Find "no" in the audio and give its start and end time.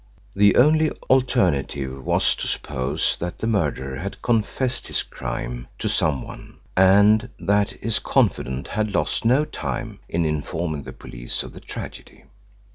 9.25-9.45